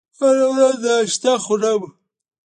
[0.19, 1.81] هره ورځ ناشته خورم